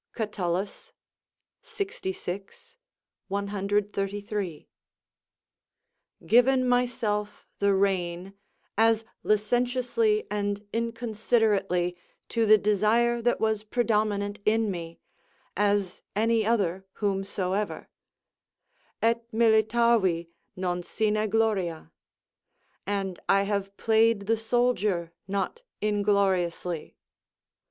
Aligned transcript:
Catullus, 0.15 0.93
lxvi. 1.63 2.75
133.] 3.27 4.67
given 6.25 6.67
myself 6.67 7.45
the 7.59 7.75
rein 7.75 8.33
as 8.75 9.05
licentiously 9.21 10.25
and 10.31 10.67
inconsiderately 10.73 11.95
to 12.29 12.47
the 12.47 12.57
desire 12.57 13.21
that 13.21 13.39
was 13.39 13.61
predominant 13.63 14.39
in 14.43 14.71
me, 14.71 14.99
as 15.55 16.01
any 16.15 16.47
other 16.47 16.83
whomsoever: 16.93 17.87
"Et 19.03 19.31
militavi 19.31 20.29
non 20.55 20.81
sine 20.81 21.29
gloria;" 21.29 21.91
["And 22.87 23.19
I 23.29 23.43
have 23.43 23.77
played 23.77 24.21
the 24.21 24.35
soldier 24.37 25.13
not 25.27 25.61
ingloriously." 25.79 26.97